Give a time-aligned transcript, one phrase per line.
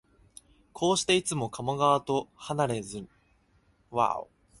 [0.73, 4.29] こうして、いつも加茂川とはなれずに住まってきたのも、